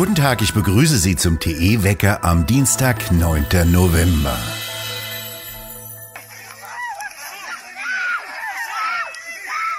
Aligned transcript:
Guten 0.00 0.14
Tag, 0.14 0.40
ich 0.40 0.54
begrüße 0.54 0.96
Sie 0.96 1.14
zum 1.14 1.38
TE-Wecker 1.38 2.24
am 2.24 2.46
Dienstag, 2.46 3.12
9. 3.12 3.70
November. 3.70 4.38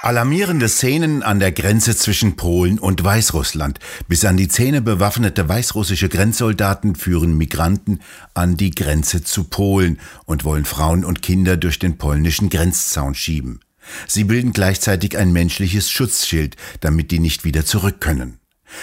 Alarmierende 0.03 0.67
Szenen 0.67 1.21
an 1.21 1.39
der 1.39 1.51
Grenze 1.51 1.95
zwischen 1.95 2.35
Polen 2.35 2.79
und 2.79 3.03
Weißrussland. 3.03 3.79
Bis 4.07 4.25
an 4.25 4.35
die 4.35 4.47
Zähne 4.47 4.81
bewaffnete 4.81 5.47
weißrussische 5.47 6.09
Grenzsoldaten 6.09 6.95
führen 6.95 7.37
Migranten 7.37 7.99
an 8.33 8.57
die 8.57 8.71
Grenze 8.71 9.23
zu 9.23 9.43
Polen 9.43 9.99
und 10.25 10.43
wollen 10.43 10.65
Frauen 10.65 11.05
und 11.05 11.21
Kinder 11.21 11.55
durch 11.55 11.79
den 11.79 11.97
polnischen 11.97 12.49
Grenzzaun 12.49 13.15
schieben. 13.15 13.59
Sie 14.07 14.23
bilden 14.23 14.53
gleichzeitig 14.53 15.17
ein 15.17 15.31
menschliches 15.31 15.89
Schutzschild, 15.89 16.55
damit 16.79 17.11
die 17.11 17.19
nicht 17.19 17.43
wieder 17.43 17.65
zurück 17.65 17.99
können. 17.99 18.39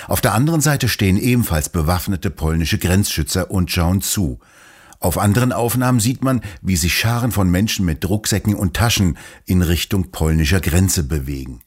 Auf 0.06 0.20
der 0.20 0.34
anderen 0.34 0.61
Seite 0.61 0.89
stehen 0.89 1.16
ebenfalls 1.16 1.69
bewaffnete 1.70 2.30
polnische 2.30 2.79
Grenzschützer 2.79 3.51
und 3.51 3.70
schauen 3.70 4.01
zu. 4.01 4.39
Auf 5.01 5.16
anderen 5.19 5.53
Aufnahmen 5.53 6.01
sieht 6.01 6.25
man, 6.25 6.42
wie 6.61 6.77
sich 6.77 6.98
Scharen 6.98 7.30
von 7.30 7.51
Menschen 7.51 7.87
mit 7.87 8.09
Rucksäcken 8.09 8.55
und 8.55 8.75
Taschen 8.75 9.16
in 9.47 9.62
Richtung 9.62 10.11
polnischer 10.11 10.61
Grenze 10.61 11.05
bewegen. 11.05 11.61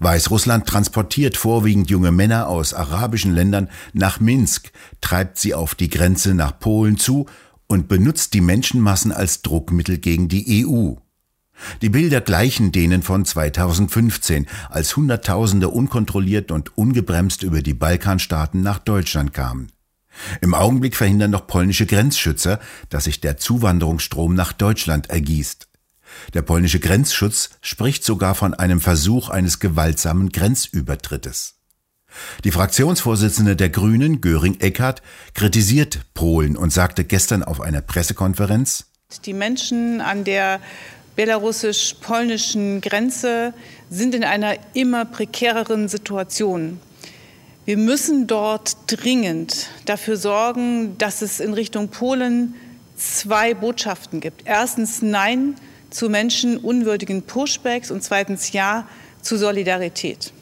Weißrussland 0.00 0.66
transportiert 0.66 1.36
vorwiegend 1.36 1.90
junge 1.90 2.12
Männer 2.12 2.48
aus 2.48 2.74
arabischen 2.74 3.32
Ländern 3.32 3.68
nach 3.92 4.20
Minsk, 4.20 4.72
treibt 5.00 5.38
sie 5.38 5.54
auf 5.54 5.74
die 5.74 5.88
Grenze 5.88 6.34
nach 6.34 6.58
Polen 6.58 6.98
zu 6.98 7.26
und 7.66 7.88
benutzt 7.88 8.34
die 8.34 8.40
Menschenmassen 8.40 9.12
als 9.12 9.42
Druckmittel 9.42 9.98
gegen 9.98 10.28
die 10.28 10.66
EU. 10.66 10.94
Die 11.82 11.88
Bilder 11.88 12.20
gleichen 12.20 12.72
denen 12.72 13.02
von 13.02 13.24
2015, 13.24 14.46
als 14.70 14.96
Hunderttausende 14.96 15.68
unkontrolliert 15.68 16.50
und 16.50 16.76
ungebremst 16.76 17.42
über 17.42 17.62
die 17.62 17.74
Balkanstaaten 17.74 18.62
nach 18.62 18.78
Deutschland 18.78 19.34
kamen. 19.34 19.72
Im 20.40 20.54
Augenblick 20.54 20.96
verhindern 20.96 21.30
noch 21.30 21.46
polnische 21.46 21.86
Grenzschützer, 21.86 22.58
dass 22.88 23.04
sich 23.04 23.20
der 23.20 23.36
Zuwanderungsstrom 23.36 24.34
nach 24.34 24.52
Deutschland 24.52 25.10
ergießt. 25.10 25.68
Der 26.34 26.42
polnische 26.42 26.80
Grenzschutz 26.80 27.50
spricht 27.60 28.04
sogar 28.04 28.34
von 28.34 28.54
einem 28.54 28.80
Versuch 28.80 29.28
eines 29.28 29.60
gewaltsamen 29.60 30.30
Grenzübertrittes. 30.30 31.54
Die 32.44 32.50
Fraktionsvorsitzende 32.50 33.54
der 33.54 33.68
Grünen, 33.68 34.20
Göring 34.20 34.58
Eckhardt, 34.60 35.02
kritisiert 35.34 36.00
Polen 36.14 36.56
und 36.56 36.72
sagte 36.72 37.04
gestern 37.04 37.42
auf 37.42 37.60
einer 37.60 37.82
Pressekonferenz, 37.82 38.86
die 39.24 39.32
Menschen 39.32 40.00
an 40.00 40.24
der 40.24 40.60
belarussisch-polnischen 41.18 42.80
Grenze 42.80 43.52
sind 43.90 44.14
in 44.14 44.22
einer 44.22 44.54
immer 44.72 45.04
prekäreren 45.04 45.88
Situation. 45.88 46.78
Wir 47.64 47.76
müssen 47.76 48.28
dort 48.28 48.76
dringend 48.86 49.66
dafür 49.84 50.16
sorgen, 50.16 50.96
dass 50.98 51.20
es 51.20 51.40
in 51.40 51.54
Richtung 51.54 51.88
Polen 51.88 52.54
zwei 52.94 53.52
Botschaften 53.52 54.20
gibt. 54.20 54.42
Erstens 54.44 55.02
Nein 55.02 55.56
zu 55.90 56.08
menschenunwürdigen 56.08 57.22
Pushbacks 57.22 57.90
und 57.90 58.04
zweitens 58.04 58.52
Ja 58.52 58.86
zu 59.20 59.36
Solidarität. 59.36 60.32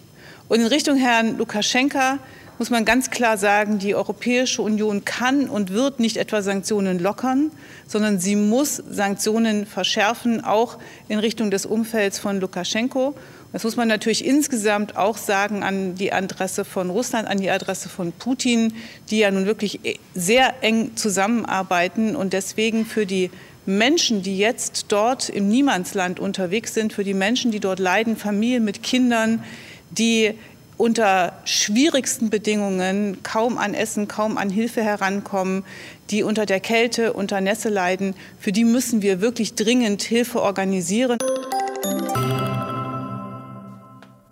Und 0.49 0.61
in 0.61 0.67
Richtung 0.67 0.99
Herrn 0.99 1.39
Lukaschenka 1.39 2.19
muss 2.59 2.71
man 2.71 2.85
ganz 2.85 3.11
klar 3.11 3.37
sagen, 3.37 3.79
die 3.79 3.95
Europäische 3.95 4.63
Union 4.63 5.05
kann 5.05 5.49
und 5.49 5.71
wird 5.71 6.01
nicht 6.01 6.17
etwa 6.17 6.43
Sanktionen 6.43 6.99
lockern, 6.99 7.51
sondern 7.87 8.19
sie 8.19 8.37
muss 8.37 8.77
Sanktionen 8.77 9.67
verschärfen, 9.67 10.43
auch 10.43 10.79
in 11.09 11.19
Richtung 11.19 11.51
des 11.51 11.67
Umfelds 11.67 12.19
von 12.19 12.41
Lukaschenko. 12.41 13.15
Das 13.53 13.65
muss 13.65 13.77
man 13.77 13.89
natürlich 13.89 14.25
insgesamt 14.25 14.97
auch 14.97 15.17
sagen 15.17 15.63
an 15.63 15.95
die 15.95 16.13
Adresse 16.13 16.65
von 16.65 16.91
Russland, 16.91 17.29
an 17.29 17.39
die 17.39 17.51
Adresse 17.51 17.89
von 17.89 18.13
Putin, 18.13 18.75
die 19.11 19.19
ja 19.19 19.31
nun 19.31 19.47
wirklich 19.47 19.81
sehr 20.15 20.55
eng 20.63 20.97
zusammenarbeiten 20.97 22.17
und 22.17 22.33
deswegen 22.33 22.85
für 22.85 23.07
die 23.07 23.31
Menschen, 23.67 24.23
die 24.23 24.39
jetzt 24.39 24.87
dort 24.89 25.29
im 25.29 25.49
Niemandsland 25.49 26.21
unterwegs 26.21 26.73
sind, 26.75 26.93
für 26.93 27.05
die 27.05 27.15
Menschen, 27.15 27.51
die 27.51 27.61
dort 27.61 27.81
leiden, 27.81 28.17
Familien 28.17 28.65
mit 28.65 28.83
Kindern, 28.83 29.43
die 29.91 30.35
unter 30.77 31.33
schwierigsten 31.45 32.31
Bedingungen 32.31 33.23
kaum 33.23 33.59
an 33.59 33.75
Essen, 33.75 34.09
kaum 34.09 34.37
an 34.39 34.51
Hilfe 34.51 34.83
herankommen, 34.83 35.65
die 36.11 36.23
unter 36.23 36.47
der 36.47 36.61
Kälte, 36.61 37.13
unter 37.13 37.41
Nässe 37.41 37.69
leiden, 37.69 38.15
für 38.39 38.53
die 38.53 38.65
müssen 38.65 39.03
wir 39.03 39.21
wirklich 39.21 39.55
dringend 39.55 40.03
Hilfe 40.03 40.43
organisieren. 40.43 41.19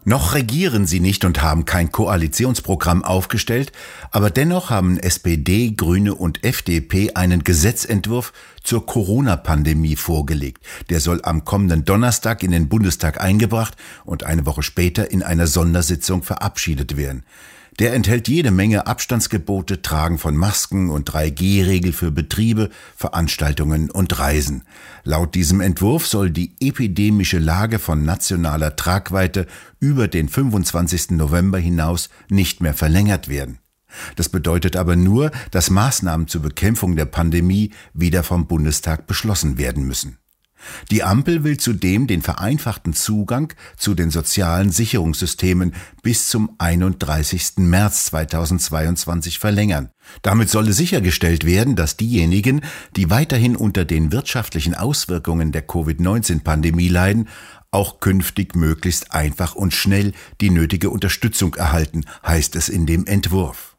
Noch 0.07 0.35
regieren 0.35 0.87
sie 0.87 1.01
nicht 1.01 1.25
und 1.25 1.41
haben 1.41 1.65
kein 1.65 1.91
Koalitionsprogramm 1.91 3.03
aufgestellt, 3.03 3.73
aber 4.11 4.29
dennoch 4.29 4.69
haben 4.69 4.99
SPD, 4.99 5.71
Grüne 5.71 6.15
und 6.15 6.45
FDP 6.45 7.15
einen 7.15 7.43
Gesetzentwurf 7.43 8.35
zur 8.63 8.85
Corona-Pandemie 8.85 9.97
vorgelegt. 9.97 10.63
Der 10.91 11.01
soll 11.01 11.21
am 11.23 11.47
kommenden 11.47 11.87
Donnerstag 11.87 12.43
in 12.43 12.51
den 12.51 12.69
Bundestag 12.69 13.23
eingebracht 13.23 13.77
und 14.05 14.25
eine 14.25 14.45
Woche 14.45 14.63
später 14.63 15.11
in 15.11 15.23
einer 15.23 15.47
Sondersitzung 15.47 16.23
verabschiedet 16.23 16.99
werden. 16.99 17.25
Der 17.81 17.93
enthält 17.93 18.29
jede 18.29 18.53
Menge 18.53 18.87
Abstandsgebote, 18.87 19.83
Tragen 19.83 20.19
von 20.19 20.37
Masken 20.37 20.91
und 20.91 21.11
3G-Regel 21.11 21.93
für 21.93 22.13
Betriebe, 22.13 22.71
Veranstaltungen 22.95 23.91
und 23.91 24.17
Reisen. 24.21 24.63
Laut 25.03 25.35
diesem 25.35 25.61
Entwurf 25.61 26.07
soll 26.07 26.31
die 26.31 26.55
epidemische 26.61 27.39
Lage 27.39 27.81
von 27.81 28.05
nationaler 28.05 28.77
Tragweite 28.77 29.47
über 29.81 30.07
den 30.07 30.29
25. 30.29 31.11
November 31.11 31.59
hinaus 31.59 32.11
nicht 32.29 32.61
mehr 32.61 32.75
verlängert 32.75 33.29
werden. 33.29 33.59
Das 34.15 34.29
bedeutet 34.29 34.77
aber 34.77 34.95
nur, 34.95 35.33
dass 35.51 35.71
Maßnahmen 35.71 36.29
zur 36.29 36.43
Bekämpfung 36.43 36.95
der 36.95 37.07
Pandemie 37.07 37.73
wieder 37.93 38.23
vom 38.23 38.47
Bundestag 38.47 39.09
beschlossen 39.09 39.59
werden 39.59 39.85
müssen. 39.85 40.19
Die 40.91 41.03
Ampel 41.03 41.45
will 41.45 41.57
zudem 41.57 42.07
den 42.07 42.23
vereinfachten 42.23 42.93
Zugang 42.93 43.53
zu 43.77 43.95
den 43.95 44.11
sozialen 44.11 44.71
Sicherungssystemen 44.71 45.75
bis 46.03 46.29
zum 46.29 46.55
31. 46.59 47.59
März 47.59 48.07
2022 48.07 49.39
verlängern. 49.39 49.91
Damit 50.23 50.51
solle 50.51 50.73
sichergestellt 50.73 51.45
werden, 51.47 51.77
dass 51.77 51.97
diejenigen, 51.97 52.61
die 52.97 53.11
weiterhin 53.11 53.57
unter 53.57 53.85
den 53.85 54.13
wirtschaftlichen 54.13 54.75
Auswirkungen 54.75 55.53
der 55.53 55.63
Covid-19-Pandemie 55.63 56.89
leiden, 56.89 57.29
auch 57.71 58.01
künftig 58.01 58.55
möglichst 58.55 59.13
einfach 59.13 59.55
und 59.55 59.75
schnell 59.75 60.13
die 60.41 60.51
nötige 60.51 60.91
Unterstützung 60.91 61.55
erhalten, 61.55 62.05
heißt 62.25 62.55
es 62.57 62.69
in 62.69 62.87
dem 62.87 63.07
Entwurf. 63.07 63.77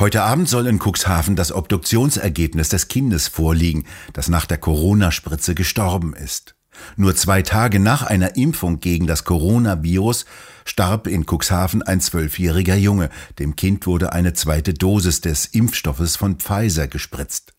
Heute 0.00 0.22
Abend 0.22 0.48
soll 0.48 0.66
in 0.66 0.78
Cuxhaven 0.78 1.36
das 1.36 1.52
Obduktionsergebnis 1.52 2.70
des 2.70 2.88
Kindes 2.88 3.28
vorliegen, 3.28 3.84
das 4.14 4.30
nach 4.30 4.46
der 4.46 4.56
Corona-Spritze 4.56 5.54
gestorben 5.54 6.14
ist. 6.14 6.54
Nur 6.96 7.14
zwei 7.16 7.42
Tage 7.42 7.80
nach 7.80 8.02
einer 8.02 8.34
Impfung 8.34 8.80
gegen 8.80 9.06
das 9.06 9.24
Coronavirus 9.24 10.24
starb 10.64 11.06
in 11.06 11.26
Cuxhaven 11.26 11.82
ein 11.82 12.00
zwölfjähriger 12.00 12.76
Junge. 12.76 13.10
Dem 13.38 13.56
Kind 13.56 13.86
wurde 13.86 14.14
eine 14.14 14.32
zweite 14.32 14.72
Dosis 14.72 15.20
des 15.20 15.44
Impfstoffes 15.44 16.16
von 16.16 16.36
Pfizer 16.36 16.88
gespritzt. 16.88 17.52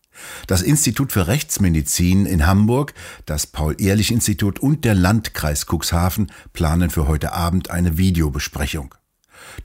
Das 0.48 0.62
Institut 0.62 1.12
für 1.12 1.28
Rechtsmedizin 1.28 2.26
in 2.26 2.44
Hamburg, 2.44 2.92
das 3.24 3.46
Paul-Ehrlich-Institut 3.46 4.58
und 4.58 4.84
der 4.84 4.96
Landkreis 4.96 5.66
Cuxhaven 5.70 6.32
planen 6.52 6.90
für 6.90 7.06
heute 7.06 7.34
Abend 7.34 7.70
eine 7.70 7.98
Videobesprechung. 7.98 8.96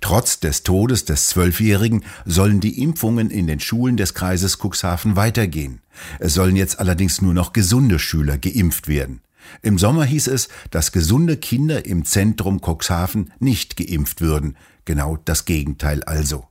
Trotz 0.01 0.39
des 0.39 0.63
Todes 0.63 1.05
des 1.05 1.27
Zwölfjährigen 1.27 2.03
sollen 2.25 2.59
die 2.59 2.81
Impfungen 2.81 3.29
in 3.29 3.47
den 3.47 3.59
Schulen 3.59 3.97
des 3.97 4.13
Kreises 4.13 4.57
Cuxhaven 4.57 5.15
weitergehen. 5.15 5.81
Es 6.19 6.33
sollen 6.33 6.55
jetzt 6.55 6.79
allerdings 6.79 7.21
nur 7.21 7.33
noch 7.33 7.53
gesunde 7.53 7.99
Schüler 7.99 8.37
geimpft 8.37 8.87
werden. 8.87 9.21
Im 9.61 9.77
Sommer 9.77 10.05
hieß 10.05 10.27
es, 10.27 10.49
dass 10.71 10.91
gesunde 10.91 11.37
Kinder 11.37 11.85
im 11.85 12.05
Zentrum 12.05 12.59
Cuxhaven 12.61 13.31
nicht 13.39 13.77
geimpft 13.77 14.21
würden. 14.21 14.57
Genau 14.85 15.17
das 15.23 15.45
Gegenteil 15.45 16.03
also. 16.03 16.47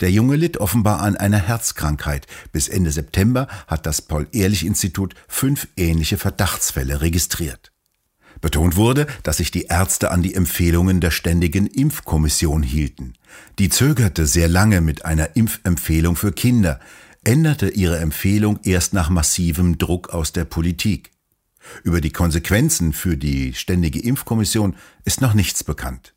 Der 0.00 0.10
Junge 0.10 0.36
litt 0.36 0.58
offenbar 0.58 1.00
an 1.00 1.16
einer 1.16 1.38
Herzkrankheit. 1.38 2.26
Bis 2.52 2.68
Ende 2.68 2.92
September 2.92 3.48
hat 3.66 3.86
das 3.86 4.02
Paul-Ehrlich-Institut 4.02 5.14
fünf 5.28 5.68
ähnliche 5.76 6.18
Verdachtsfälle 6.18 7.00
registriert. 7.00 7.72
Betont 8.42 8.76
wurde, 8.76 9.06
dass 9.22 9.38
sich 9.38 9.50
die 9.50 9.66
Ärzte 9.66 10.10
an 10.10 10.22
die 10.22 10.34
Empfehlungen 10.34 11.00
der 11.00 11.12
Ständigen 11.12 11.66
Impfkommission 11.66 12.62
hielten. 12.62 13.14
Die 13.58 13.70
zögerte 13.70 14.26
sehr 14.26 14.48
lange 14.48 14.82
mit 14.82 15.06
einer 15.06 15.36
Impfempfehlung 15.36 16.16
für 16.16 16.32
Kinder, 16.32 16.78
änderte 17.24 17.70
ihre 17.70 17.98
Empfehlung 17.98 18.58
erst 18.64 18.92
nach 18.92 19.08
massivem 19.08 19.78
Druck 19.78 20.10
aus 20.10 20.32
der 20.32 20.44
Politik. 20.44 21.12
Über 21.84 22.00
die 22.00 22.10
Konsequenzen 22.10 22.92
für 22.92 23.16
die 23.16 23.54
Ständige 23.54 24.00
Impfkommission 24.00 24.74
ist 25.04 25.20
noch 25.20 25.34
nichts 25.34 25.62
bekannt. 25.62 26.12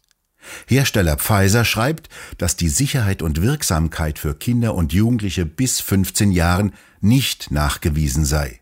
Hersteller 0.68 1.18
Pfizer 1.18 1.64
schreibt, 1.64 2.10
dass 2.40 2.56
die 2.56 2.70
Sicherheit 2.70 3.22
und 3.22 3.42
Wirksamkeit 3.42 4.20
für 4.20 4.36
Kinder 4.36 4.74
und 4.74 4.94
Jugendliche 4.94 5.46
bis 5.46 5.80
15 5.80 6.32
Jahren 6.32 6.74
nicht 7.02 7.52
nachgewiesen 7.52 8.26
sei. 8.26 8.62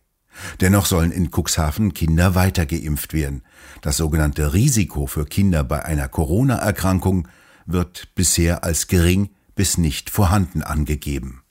Dennoch 0.62 0.86
sollen 0.86 1.12
in 1.12 1.30
Cuxhaven 1.32 1.94
Kinder 1.94 2.36
weiter 2.36 2.66
geimpft 2.66 3.14
werden. 3.14 3.44
Das 3.82 3.98
sogenannte 3.98 4.54
Risiko 4.54 5.08
für 5.08 5.26
Kinder 5.26 5.64
bei 5.64 5.84
einer 5.84 6.08
Corona-Erkrankung 6.08 7.28
wird 7.66 8.14
bisher 8.16 8.64
als 8.64 8.88
gering 8.88 9.30
bis 9.56 9.78
nicht 9.78 10.10
vorhanden 10.10 10.64
angegeben. 10.64 11.44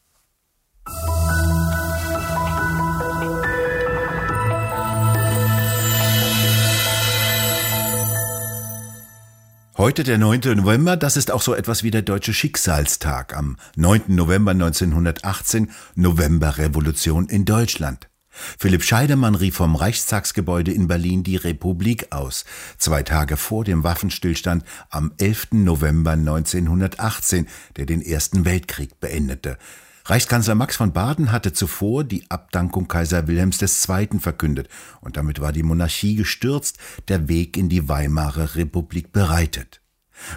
Heute 9.78 10.04
der 10.04 10.18
9. 10.18 10.40
November, 10.54 10.96
das 10.96 11.16
ist 11.16 11.30
auch 11.30 11.42
so 11.42 11.54
etwas 11.54 11.82
wie 11.82 11.90
der 11.90 12.02
deutsche 12.02 12.32
Schicksalstag. 12.32 13.36
Am 13.36 13.56
9. 13.74 14.02
November 14.08 14.52
1918 14.52 15.70
Novemberrevolution 15.96 17.26
in 17.28 17.44
Deutschland. 17.44 18.11
Philipp 18.58 18.82
Scheidemann 18.82 19.34
rief 19.34 19.56
vom 19.56 19.76
Reichstagsgebäude 19.76 20.72
in 20.72 20.88
Berlin 20.88 21.22
die 21.22 21.36
Republik 21.36 22.08
aus, 22.10 22.44
zwei 22.78 23.02
Tage 23.02 23.36
vor 23.36 23.64
dem 23.64 23.84
Waffenstillstand 23.84 24.64
am 24.90 25.12
11. 25.18 25.48
November 25.52 26.12
1918, 26.12 27.46
der 27.76 27.86
den 27.86 28.02
Ersten 28.02 28.44
Weltkrieg 28.44 29.00
beendete. 29.00 29.58
Reichskanzler 30.04 30.56
Max 30.56 30.76
von 30.76 30.92
Baden 30.92 31.30
hatte 31.30 31.52
zuvor 31.52 32.02
die 32.02 32.28
Abdankung 32.28 32.88
Kaiser 32.88 33.28
Wilhelms 33.28 33.62
II. 33.62 34.18
verkündet, 34.18 34.68
und 35.00 35.16
damit 35.16 35.40
war 35.40 35.52
die 35.52 35.62
Monarchie 35.62 36.16
gestürzt, 36.16 36.78
der 37.06 37.28
Weg 37.28 37.56
in 37.56 37.68
die 37.68 37.88
Weimarer 37.88 38.56
Republik 38.56 39.12
bereitet. 39.12 39.80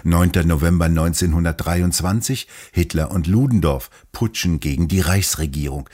9. 0.04 0.32
November 0.44 0.86
1923 0.86 2.46
Hitler 2.72 3.10
und 3.10 3.26
Ludendorff 3.26 3.90
putschen 4.12 4.60
gegen 4.60 4.88
die 4.88 5.00
Reichsregierung. 5.00 5.88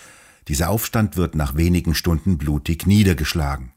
Dieser 0.49 0.71
Aufstand 0.71 1.17
wird 1.17 1.35
nach 1.35 1.56
wenigen 1.56 1.94
Stunden 1.94 2.39
blutig 2.39 2.87
niedergeschlagen. 2.87 3.73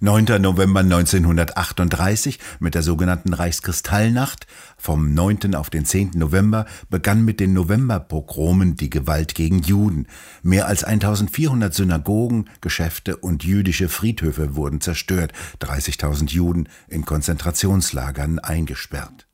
9. 0.00 0.42
November 0.42 0.80
1938 0.80 2.38
mit 2.60 2.74
der 2.74 2.82
sogenannten 2.82 3.32
Reichskristallnacht. 3.32 4.46
Vom 4.76 5.14
9. 5.14 5.54
auf 5.54 5.70
den 5.70 5.84
10. 5.84 6.12
November 6.14 6.66
begann 6.90 7.24
mit 7.24 7.40
den 7.40 7.52
Novemberpogromen 7.52 8.76
die 8.76 8.90
Gewalt 8.90 9.34
gegen 9.34 9.60
Juden. 9.60 10.06
Mehr 10.42 10.66
als 10.66 10.84
1400 10.84 11.72
Synagogen, 11.72 12.50
Geschäfte 12.60 13.16
und 13.16 13.44
jüdische 13.44 13.88
Friedhöfe 13.88 14.56
wurden 14.56 14.80
zerstört, 14.80 15.32
30.000 15.60 16.30
Juden 16.30 16.68
in 16.88 17.04
Konzentrationslagern 17.04 18.38
eingesperrt. 18.38 19.25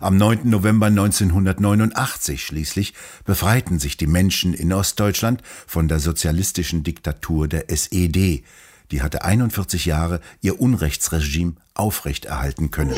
Am 0.00 0.16
9. 0.16 0.48
November 0.48 0.86
1989 0.86 2.44
schließlich 2.44 2.94
befreiten 3.24 3.78
sich 3.78 3.96
die 3.96 4.06
Menschen 4.06 4.54
in 4.54 4.72
Ostdeutschland 4.72 5.42
von 5.66 5.88
der 5.88 5.98
sozialistischen 5.98 6.82
Diktatur 6.82 7.48
der 7.48 7.70
SED 7.70 8.44
die 8.90 9.02
hatte 9.02 9.24
41 9.24 9.86
Jahre 9.86 10.20
ihr 10.40 10.60
Unrechtsregime 10.60 11.54
aufrechterhalten 11.74 12.70
können. 12.70 12.94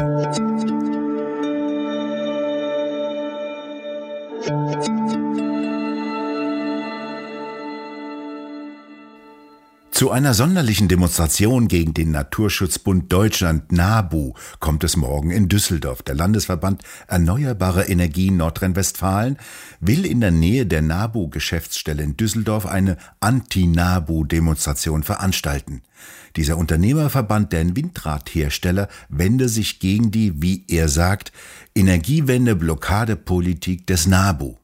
Zu 9.96 10.10
einer 10.10 10.34
sonderlichen 10.34 10.88
Demonstration 10.88 11.69
gegen 11.69 11.94
den 11.94 12.10
Naturschutzbund 12.10 13.10
Deutschland 13.10 13.72
NABU 13.72 14.34
kommt 14.60 14.84
es 14.84 14.94
morgen 14.94 15.31
in 15.31 15.48
Düsseldorf. 15.48 16.02
Der 16.02 16.14
Landesverband 16.14 16.82
Erneuerbare 17.08 17.84
Energien 17.84 18.37
Nordrhein-Westfalen 18.37 19.38
will 19.81 20.04
in 20.04 20.20
der 20.20 20.32
Nähe 20.32 20.66
der 20.66 20.82
NABU-Geschäftsstelle 20.82 22.02
in 22.02 22.14
Düsseldorf 22.14 22.66
eine 22.66 22.98
Anti-NABU-Demonstration 23.20 25.02
veranstalten. 25.02 25.81
Dieser 26.37 26.58
Unternehmerverband 26.58 27.54
der 27.54 27.75
Windradhersteller 27.75 28.88
wende 29.08 29.48
sich 29.48 29.81
gegen 29.81 30.10
die, 30.10 30.43
wie 30.43 30.66
er 30.69 30.90
sagt, 30.90 31.32
Energiewende-Blockadepolitik 31.75 33.87
des 33.87 34.06
NABU. 34.06 34.58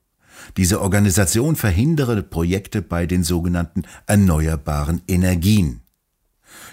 Diese 0.57 0.81
Organisation 0.81 1.57
verhindere 1.57 2.23
Projekte 2.23 2.83
bei 2.83 3.07
den 3.07 3.25
sogenannten 3.25 3.83
erneuerbaren 4.07 5.03
Energien. 5.09 5.83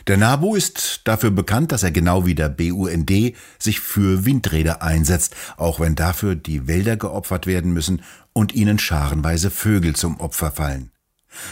Der 0.08 0.18
NABU 0.18 0.56
ist 0.56 1.02
dafür 1.06 1.32
bekannt, 1.32 1.72
dass 1.72 1.84
er 1.84 1.92
genau 1.92 2.26
wie 2.26 2.36
der 2.36 2.50
BUND 2.50 3.12
sich 3.60 3.80
für 3.80 4.26
Windräder 4.26 4.82
einsetzt, 4.82 5.36
auch 5.58 5.80
wenn 5.80 5.96
dafür 5.96 6.36
die 6.36 6.68
Wälder 6.68 6.98
geopfert 6.98 7.48
werden 7.48 7.74
müssen 7.74 8.02
und 8.34 8.54
ihnen 8.54 8.80
scharenweise 8.80 9.52
Vögel 9.52 9.96
zum 9.96 10.20
Opfer 10.20 10.52
fallen. 10.52 10.92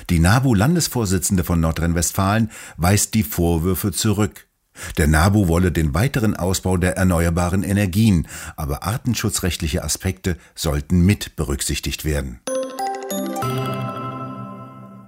Die 0.10 0.19
NABU-Landesvorsitzende 0.19 1.44
von 1.44 1.60
Nordrhein-Westfalen 1.60 2.52
weist 2.78 3.14
die 3.14 3.24
Vorwürfe 3.24 3.92
zurück. 3.92 4.46
Der 4.97 5.07
NABU 5.07 5.47
wolle 5.47 5.71
den 5.71 5.94
weiteren 5.94 6.35
Ausbau 6.35 6.77
der 6.77 6.97
erneuerbaren 6.97 7.63
Energien, 7.63 8.27
aber 8.56 8.83
artenschutzrechtliche 8.83 9.83
Aspekte 9.83 10.38
sollten 10.56 11.06
mit 11.06 11.35
berücksichtigt 11.35 12.06
werden. 12.06 12.39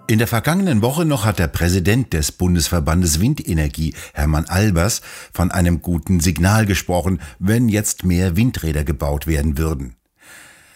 In 0.10 0.18
der 0.18 0.28
vergangenen 0.28 0.82
Woche 0.82 1.06
noch 1.06 1.24
hat 1.24 1.38
der 1.38 1.48
Präsident 1.48 2.14
des 2.14 2.32
Bundesverbandes 2.32 3.20
Windenergie, 3.20 3.94
Hermann 4.14 4.46
Albers, 4.46 5.02
von 5.32 5.52
einem 5.52 5.84
guten 5.84 6.20
Signal 6.20 6.66
gesprochen, 6.66 7.22
wenn 7.38 7.70
jetzt 7.70 8.06
mehr 8.06 8.36
Windräder 8.36 8.84
gebaut 8.84 9.28
werden 9.28 9.60
würden. 9.60 9.96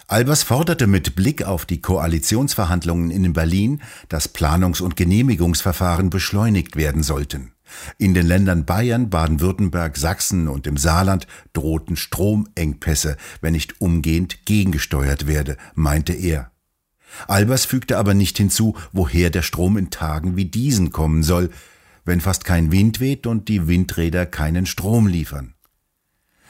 Albers 0.07 0.43
forderte 0.43 0.85
mit 0.85 1.15
Blick 1.15 1.43
auf 1.43 1.65
die 1.65 1.81
Koalitionsverhandlungen 1.81 3.09
in 3.09 3.33
Berlin, 3.33 3.81
dass 4.07 4.31
Planungs- 4.31 4.83
und 4.83 4.95
Genehmigungsverfahren 4.95 6.11
beschleunigt 6.11 6.75
werden 6.75 7.01
sollten. 7.01 7.53
In 7.97 8.13
den 8.13 8.25
Ländern 8.25 8.65
Bayern, 8.65 9.09
Baden-Württemberg, 9.09 9.97
Sachsen 9.97 10.47
und 10.47 10.67
im 10.67 10.77
Saarland 10.77 11.27
drohten 11.53 11.95
Stromengpässe, 11.95 13.17
wenn 13.41 13.53
nicht 13.53 13.81
umgehend 13.81 14.45
gegengesteuert 14.45 15.27
werde, 15.27 15.57
meinte 15.75 16.13
er. 16.13 16.51
Albers 17.27 17.65
fügte 17.65 17.97
aber 17.97 18.13
nicht 18.13 18.37
hinzu, 18.37 18.75
woher 18.91 19.29
der 19.29 19.43
Strom 19.43 19.77
in 19.77 19.89
Tagen 19.89 20.35
wie 20.35 20.45
diesen 20.45 20.91
kommen 20.91 21.23
soll, 21.23 21.51
wenn 22.05 22.21
fast 22.21 22.43
kein 22.43 22.71
Wind 22.71 22.99
weht 22.99 23.27
und 23.27 23.47
die 23.49 23.67
Windräder 23.67 24.25
keinen 24.25 24.65
Strom 24.65 25.07
liefern. 25.07 25.53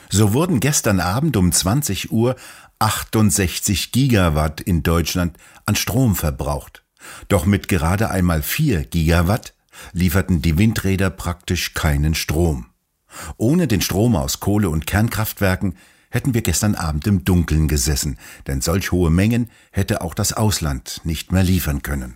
So 0.10 0.34
wurden 0.34 0.60
gestern 0.60 1.00
Abend 1.00 1.38
um 1.38 1.52
20 1.52 2.12
Uhr 2.12 2.36
68 2.80 3.92
Gigawatt 3.92 4.62
in 4.62 4.84
Deutschland 4.84 5.38
an 5.66 5.76
Strom 5.76 6.16
verbraucht. 6.16 6.84
Doch 7.28 7.46
mit 7.46 7.68
gerade 7.68 8.10
einmal 8.10 8.42
4 8.42 8.86
Gigawatt 8.86 9.54
lieferten 9.92 10.42
die 10.42 10.58
Windräder 10.58 11.10
praktisch 11.10 11.74
keinen 11.74 12.16
Strom. 12.16 12.68
Ohne 13.38 13.68
den 13.68 13.82
Strom 13.82 14.16
aus 14.16 14.40
Kohle- 14.40 14.70
und 14.70 14.88
Kernkraftwerken 14.88 15.76
hätten 16.10 16.34
wir 16.34 16.42
gestern 16.42 16.76
Abend 16.76 17.08
im 17.08 17.24
Dunkeln 17.24 17.68
gesessen, 17.68 18.18
denn 18.48 18.62
solch 18.62 18.92
hohe 18.92 19.10
Mengen 19.10 19.50
hätte 19.72 20.02
auch 20.02 20.14
das 20.14 20.34
Ausland 20.34 21.02
nicht 21.04 21.32
mehr 21.32 21.44
liefern 21.44 21.82
können. 21.82 22.16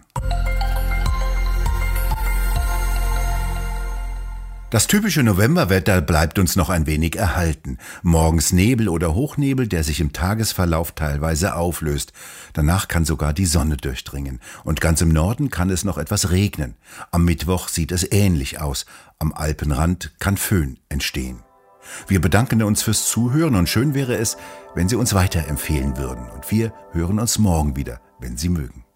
Das 4.69 4.87
typische 4.87 5.23
Novemberwetter 5.23 6.01
bleibt 6.01 6.37
uns 6.39 6.57
noch 6.57 6.69
ein 6.69 6.87
wenig 6.87 7.15
erhalten. 7.15 7.77
Morgens 8.01 8.51
Nebel 8.51 8.89
oder 8.89 9.15
Hochnebel, 9.15 9.65
der 9.69 9.81
sich 9.85 10.01
im 10.01 10.11
Tagesverlauf 10.11 10.91
teilweise 10.91 11.55
auflöst. 11.55 12.11
Danach 12.51 12.89
kann 12.89 13.05
sogar 13.05 13.31
die 13.31 13.45
Sonne 13.45 13.77
durchdringen. 13.77 14.41
Und 14.65 14.81
ganz 14.81 14.99
im 14.99 15.07
Norden 15.07 15.49
kann 15.51 15.69
es 15.69 15.85
noch 15.85 15.97
etwas 15.97 16.31
regnen. 16.31 16.75
Am 17.11 17.23
Mittwoch 17.23 17.69
sieht 17.69 17.93
es 17.93 18.11
ähnlich 18.11 18.59
aus. 18.59 18.85
Am 19.19 19.31
Alpenrand 19.31 20.11
kann 20.19 20.35
Föhn 20.35 20.77
entstehen. 20.89 21.43
Wir 22.09 22.19
bedanken 22.19 22.61
uns 22.61 22.81
fürs 22.81 23.07
Zuhören 23.07 23.55
und 23.55 23.69
schön 23.69 23.93
wäre 23.93 24.17
es, 24.17 24.35
wenn 24.75 24.89
Sie 24.89 24.97
uns 24.97 25.13
weiterempfehlen 25.13 25.95
würden. 25.95 26.29
Und 26.29 26.51
wir 26.51 26.73
hören 26.91 27.19
uns 27.19 27.39
morgen 27.39 27.77
wieder, 27.77 28.01
wenn 28.19 28.35
Sie 28.35 28.49
mögen. 28.49 28.86